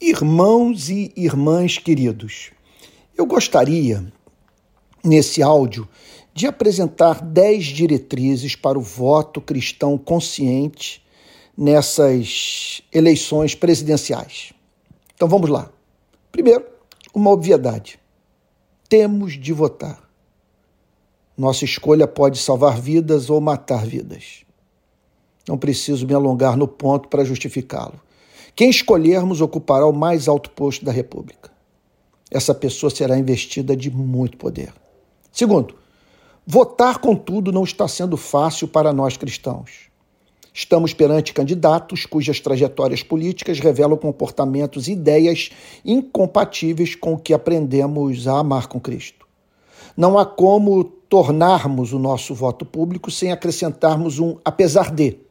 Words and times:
Irmãos 0.00 0.88
e 0.90 1.12
irmãs 1.16 1.76
queridos, 1.76 2.52
eu 3.16 3.26
gostaria, 3.26 4.06
nesse 5.04 5.42
áudio, 5.42 5.88
de 6.32 6.46
apresentar 6.46 7.20
dez 7.20 7.64
diretrizes 7.64 8.54
para 8.54 8.78
o 8.78 8.80
voto 8.80 9.40
cristão 9.40 9.98
consciente 9.98 11.04
nessas 11.56 12.80
eleições 12.92 13.56
presidenciais. 13.56 14.52
Então 15.16 15.26
vamos 15.26 15.50
lá. 15.50 15.68
Primeiro, 16.30 16.64
uma 17.12 17.30
obviedade: 17.30 17.98
temos 18.88 19.32
de 19.32 19.52
votar. 19.52 20.08
Nossa 21.36 21.64
escolha 21.64 22.06
pode 22.06 22.38
salvar 22.38 22.80
vidas 22.80 23.30
ou 23.30 23.40
matar 23.40 23.84
vidas. 23.84 24.44
Não 25.48 25.58
preciso 25.58 26.06
me 26.06 26.14
alongar 26.14 26.56
no 26.56 26.68
ponto 26.68 27.08
para 27.08 27.24
justificá-lo. 27.24 28.00
Quem 28.58 28.70
escolhermos 28.70 29.40
ocupará 29.40 29.86
o 29.86 29.92
mais 29.92 30.26
alto 30.26 30.50
posto 30.50 30.84
da 30.84 30.90
República. 30.90 31.48
Essa 32.28 32.52
pessoa 32.52 32.90
será 32.90 33.16
investida 33.16 33.76
de 33.76 33.88
muito 33.88 34.36
poder. 34.36 34.74
Segundo, 35.30 35.76
votar, 36.44 36.98
contudo, 36.98 37.52
não 37.52 37.62
está 37.62 37.86
sendo 37.86 38.16
fácil 38.16 38.66
para 38.66 38.92
nós 38.92 39.16
cristãos. 39.16 39.88
Estamos 40.52 40.92
perante 40.92 41.32
candidatos 41.32 42.04
cujas 42.04 42.40
trajetórias 42.40 43.00
políticas 43.00 43.60
revelam 43.60 43.96
comportamentos 43.96 44.88
e 44.88 44.92
ideias 44.94 45.50
incompatíveis 45.84 46.96
com 46.96 47.12
o 47.12 47.18
que 47.18 47.32
aprendemos 47.32 48.26
a 48.26 48.40
amar 48.40 48.66
com 48.66 48.80
Cristo. 48.80 49.24
Não 49.96 50.18
há 50.18 50.26
como 50.26 50.82
tornarmos 50.82 51.92
o 51.92 51.98
nosso 52.00 52.34
voto 52.34 52.66
público 52.66 53.08
sem 53.08 53.30
acrescentarmos 53.30 54.18
um 54.18 54.36
apesar 54.44 54.90
de 54.90 55.27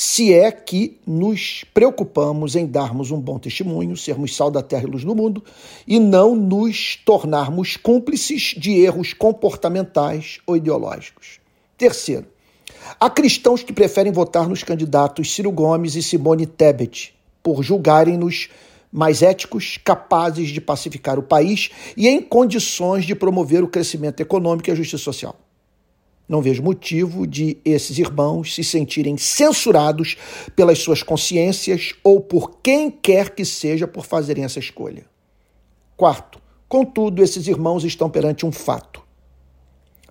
se 0.00 0.32
é 0.32 0.52
que 0.52 1.00
nos 1.04 1.64
preocupamos 1.74 2.54
em 2.54 2.64
darmos 2.64 3.10
um 3.10 3.20
bom 3.20 3.36
testemunho, 3.36 3.96
sermos 3.96 4.36
sal 4.36 4.48
da 4.48 4.62
terra 4.62 4.84
e 4.84 4.86
luz 4.86 5.02
do 5.02 5.12
mundo, 5.12 5.42
e 5.88 5.98
não 5.98 6.36
nos 6.36 6.94
tornarmos 7.04 7.76
cúmplices 7.76 8.54
de 8.56 8.78
erros 8.78 9.12
comportamentais 9.12 10.38
ou 10.46 10.56
ideológicos. 10.56 11.40
Terceiro, 11.76 12.26
há 13.00 13.10
cristãos 13.10 13.64
que 13.64 13.72
preferem 13.72 14.12
votar 14.12 14.48
nos 14.48 14.62
candidatos 14.62 15.34
Ciro 15.34 15.50
Gomes 15.50 15.96
e 15.96 16.02
Simone 16.04 16.46
Tebet 16.46 17.12
por 17.42 17.64
julgarem-nos 17.64 18.50
mais 18.92 19.20
éticos, 19.20 19.80
capazes 19.84 20.50
de 20.50 20.60
pacificar 20.60 21.18
o 21.18 21.24
país 21.24 21.70
e 21.96 22.06
em 22.06 22.22
condições 22.22 23.04
de 23.04 23.16
promover 23.16 23.64
o 23.64 23.68
crescimento 23.68 24.20
econômico 24.20 24.70
e 24.70 24.72
a 24.72 24.76
justiça 24.76 25.02
social. 25.02 25.34
Não 26.28 26.42
vejo 26.42 26.62
motivo 26.62 27.26
de 27.26 27.56
esses 27.64 27.98
irmãos 27.98 28.54
se 28.54 28.62
sentirem 28.62 29.16
censurados 29.16 30.16
pelas 30.54 30.78
suas 30.78 31.02
consciências 31.02 31.94
ou 32.04 32.20
por 32.20 32.58
quem 32.62 32.90
quer 32.90 33.34
que 33.34 33.44
seja 33.44 33.88
por 33.88 34.04
fazerem 34.04 34.44
essa 34.44 34.58
escolha. 34.58 35.06
Quarto, 35.96 36.38
contudo, 36.68 37.22
esses 37.22 37.48
irmãos 37.48 37.82
estão 37.82 38.10
perante 38.10 38.44
um 38.44 38.52
fato. 38.52 39.02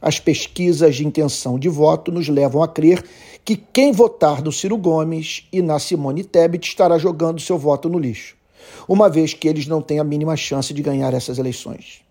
As 0.02 0.20
pesquisas 0.20 0.96
de 0.96 1.06
intenção 1.06 1.58
de 1.58 1.70
voto 1.70 2.12
nos 2.12 2.28
levam 2.28 2.64
a 2.64 2.68
crer 2.68 3.04
que 3.46 3.56
quem 3.56 3.92
votar 3.92 4.44
no 4.44 4.52
Ciro 4.52 4.78
Gomes 4.78 5.48
e 5.54 5.62
na 5.62 5.80
Simone 5.80 6.24
Tebet 6.24 6.68
estará 6.68 6.98
jogando 6.98 7.40
seu 7.40 7.58
voto 7.58 7.88
no 7.90 7.98
lixo, 7.98 8.36
uma 8.88 9.10
vez 9.10 9.34
que 9.34 9.48
eles 9.48 9.68
não 9.68 9.82
têm 9.82 10.00
a 10.00 10.04
mínima 10.04 10.36
chance 10.36 10.74
de 10.74 10.82
ganhar 10.82 11.14
essas 11.14 11.38
eleições. 11.38 12.07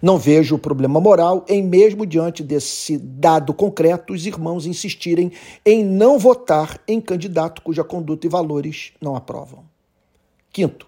Não 0.00 0.18
vejo 0.18 0.54
o 0.54 0.58
problema 0.58 1.00
moral 1.00 1.44
em, 1.48 1.62
mesmo 1.62 2.06
diante 2.06 2.42
desse 2.42 2.98
dado 2.98 3.52
concreto, 3.52 4.12
os 4.12 4.26
irmãos 4.26 4.66
insistirem 4.66 5.32
em 5.64 5.84
não 5.84 6.18
votar 6.18 6.80
em 6.86 7.00
candidato 7.00 7.62
cuja 7.62 7.84
conduta 7.84 8.26
e 8.26 8.30
valores 8.30 8.92
não 9.00 9.16
aprovam. 9.16 9.64
Quinto, 10.52 10.86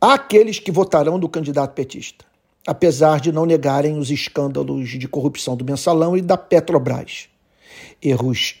há 0.00 0.14
aqueles 0.14 0.58
que 0.58 0.72
votarão 0.72 1.18
do 1.18 1.28
candidato 1.28 1.74
petista, 1.74 2.24
apesar 2.66 3.20
de 3.20 3.32
não 3.32 3.46
negarem 3.46 3.98
os 3.98 4.10
escândalos 4.10 4.90
de 4.90 5.08
corrupção 5.08 5.56
do 5.56 5.64
mensalão 5.64 6.16
e 6.16 6.22
da 6.22 6.36
Petrobras. 6.36 7.28
Erros 8.02 8.60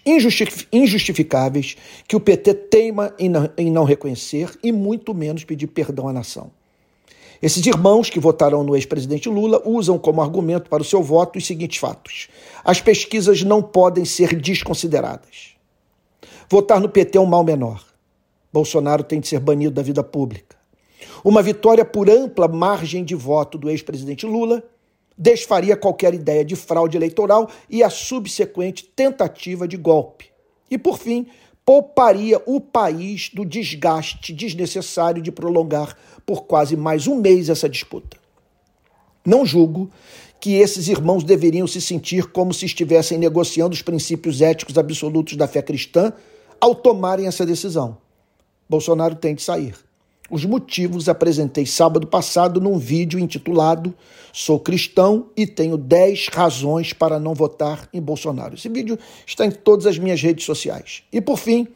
injustificáveis 0.72 1.76
que 2.06 2.16
o 2.16 2.20
PT 2.20 2.54
teima 2.54 3.14
em 3.18 3.70
não 3.70 3.84
reconhecer 3.84 4.50
e 4.62 4.72
muito 4.72 5.14
menos 5.14 5.44
pedir 5.44 5.66
perdão 5.68 6.08
à 6.08 6.12
nação. 6.12 6.50
Esses 7.42 7.64
irmãos 7.66 8.08
que 8.08 8.18
votaram 8.18 8.64
no 8.64 8.74
ex-presidente 8.74 9.28
Lula 9.28 9.60
usam 9.64 9.98
como 9.98 10.22
argumento 10.22 10.70
para 10.70 10.82
o 10.82 10.84
seu 10.84 11.02
voto 11.02 11.38
os 11.38 11.46
seguintes 11.46 11.78
fatos: 11.78 12.28
as 12.64 12.80
pesquisas 12.80 13.42
não 13.42 13.62
podem 13.62 14.04
ser 14.04 14.34
desconsideradas. 14.34 15.54
Votar 16.48 16.80
no 16.80 16.88
PT 16.88 17.18
é 17.18 17.20
um 17.20 17.26
mal 17.26 17.44
menor. 17.44 17.84
Bolsonaro 18.52 19.02
tem 19.02 19.20
de 19.20 19.28
ser 19.28 19.40
banido 19.40 19.74
da 19.74 19.82
vida 19.82 20.02
pública. 20.02 20.56
Uma 21.22 21.42
vitória 21.42 21.84
por 21.84 22.08
ampla 22.08 22.48
margem 22.48 23.04
de 23.04 23.14
voto 23.14 23.58
do 23.58 23.68
ex-presidente 23.68 24.24
Lula 24.24 24.62
desfaria 25.18 25.76
qualquer 25.76 26.14
ideia 26.14 26.44
de 26.44 26.54
fraude 26.54 26.96
eleitoral 26.96 27.50
e 27.68 27.82
a 27.82 27.90
subsequente 27.90 28.84
tentativa 28.84 29.66
de 29.66 29.76
golpe. 29.76 30.30
E, 30.70 30.76
por 30.76 30.98
fim, 30.98 31.26
pouparia 31.66 32.40
o 32.46 32.60
país 32.60 33.28
do 33.34 33.44
desgaste 33.44 34.32
desnecessário 34.32 35.20
de 35.20 35.32
prolongar 35.32 35.96
por 36.24 36.44
quase 36.44 36.76
mais 36.76 37.08
um 37.08 37.16
mês 37.16 37.48
essa 37.48 37.68
disputa. 37.68 38.16
Não 39.24 39.44
julgo 39.44 39.90
que 40.40 40.54
esses 40.54 40.86
irmãos 40.86 41.24
deveriam 41.24 41.66
se 41.66 41.80
sentir 41.80 42.26
como 42.30 42.54
se 42.54 42.66
estivessem 42.66 43.18
negociando 43.18 43.74
os 43.74 43.82
princípios 43.82 44.40
éticos 44.40 44.78
absolutos 44.78 45.36
da 45.36 45.48
fé 45.48 45.60
cristã 45.60 46.12
ao 46.60 46.72
tomarem 46.72 47.26
essa 47.26 47.44
decisão. 47.44 47.98
Bolsonaro 48.68 49.16
tem 49.16 49.34
de 49.34 49.42
sair. 49.42 49.74
Os 50.30 50.44
motivos 50.44 51.08
apresentei 51.08 51.64
sábado 51.64 52.06
passado 52.06 52.60
num 52.60 52.78
vídeo 52.78 53.18
intitulado 53.18 53.94
Sou 54.38 54.60
cristão 54.60 55.30
e 55.34 55.46
tenho 55.46 55.78
10 55.78 56.28
razões 56.28 56.92
para 56.92 57.18
não 57.18 57.32
votar 57.32 57.88
em 57.90 58.02
Bolsonaro. 58.02 58.54
Esse 58.54 58.68
vídeo 58.68 58.98
está 59.26 59.46
em 59.46 59.50
todas 59.50 59.86
as 59.86 59.98
minhas 59.98 60.20
redes 60.20 60.44
sociais. 60.44 61.04
E 61.10 61.22
por 61.22 61.38
fim, 61.38 61.66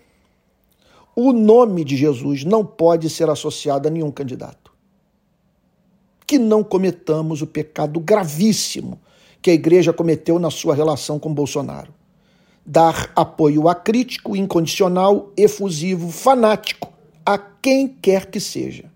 o 1.17 1.33
nome 1.33 1.85
de 1.85 1.97
Jesus 1.97 2.45
não 2.45 2.63
pode 2.63 3.09
ser 3.09 3.31
associado 3.31 3.89
a 3.89 3.91
nenhum 3.91 4.11
candidato. 4.11 4.71
Que 6.27 6.39
não 6.39 6.63
cometamos 6.63 7.41
o 7.41 7.47
pecado 7.47 7.99
gravíssimo 7.99 9.01
que 9.41 9.51
a 9.51 9.55
igreja 9.55 9.91
cometeu 9.91 10.39
na 10.39 10.51
sua 10.51 10.75
relação 10.75 11.19
com 11.19 11.33
Bolsonaro. 11.33 11.95
Dar 12.67 13.11
apoio 13.17 13.71
acrítico, 13.71 14.37
incondicional, 14.37 15.33
efusivo, 15.35 16.13
fanático 16.13 16.90
a 17.25 17.39
quem 17.39 17.89
quer 17.89 18.27
que 18.27 18.41
seja. 18.41 18.91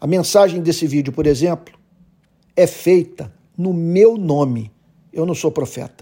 A 0.00 0.06
mensagem 0.06 0.60
desse 0.60 0.86
vídeo, 0.86 1.12
por 1.12 1.26
exemplo, 1.26 1.78
é 2.56 2.66
feita 2.66 3.32
no 3.56 3.72
meu 3.72 4.16
nome. 4.16 4.70
Eu 5.12 5.24
não 5.24 5.34
sou 5.34 5.50
profeta. 5.50 6.01